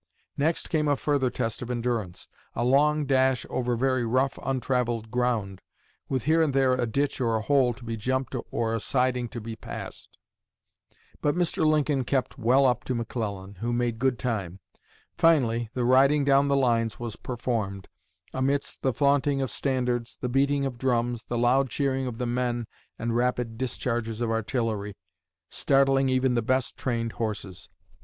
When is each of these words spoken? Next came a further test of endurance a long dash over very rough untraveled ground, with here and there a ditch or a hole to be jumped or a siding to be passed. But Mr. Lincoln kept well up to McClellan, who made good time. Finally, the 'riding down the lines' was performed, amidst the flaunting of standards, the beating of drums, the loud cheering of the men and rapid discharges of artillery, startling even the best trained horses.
Next 0.35 0.71
came 0.71 0.87
a 0.87 0.95
further 0.97 1.29
test 1.29 1.61
of 1.61 1.69
endurance 1.69 2.27
a 2.55 2.65
long 2.65 3.05
dash 3.05 3.45
over 3.51 3.75
very 3.75 4.03
rough 4.03 4.39
untraveled 4.43 5.11
ground, 5.11 5.61
with 6.09 6.23
here 6.23 6.41
and 6.41 6.55
there 6.55 6.73
a 6.73 6.87
ditch 6.87 7.21
or 7.21 7.35
a 7.35 7.41
hole 7.43 7.71
to 7.75 7.83
be 7.83 7.95
jumped 7.95 8.35
or 8.49 8.73
a 8.73 8.79
siding 8.79 9.29
to 9.29 9.39
be 9.39 9.55
passed. 9.55 10.17
But 11.21 11.35
Mr. 11.35 11.63
Lincoln 11.67 12.03
kept 12.03 12.39
well 12.39 12.65
up 12.65 12.83
to 12.85 12.95
McClellan, 12.95 13.57
who 13.61 13.71
made 13.73 13.99
good 13.99 14.17
time. 14.17 14.59
Finally, 15.19 15.69
the 15.75 15.85
'riding 15.85 16.25
down 16.25 16.47
the 16.47 16.55
lines' 16.57 16.99
was 16.99 17.15
performed, 17.15 17.87
amidst 18.33 18.81
the 18.81 18.93
flaunting 18.93 19.39
of 19.39 19.51
standards, 19.51 20.17
the 20.19 20.29
beating 20.29 20.65
of 20.65 20.79
drums, 20.79 21.25
the 21.25 21.37
loud 21.37 21.69
cheering 21.69 22.07
of 22.07 22.17
the 22.17 22.25
men 22.25 22.65
and 22.97 23.15
rapid 23.15 23.55
discharges 23.55 24.19
of 24.19 24.31
artillery, 24.31 24.95
startling 25.51 26.09
even 26.09 26.33
the 26.33 26.41
best 26.41 26.75
trained 26.75 27.11
horses. 27.11 27.69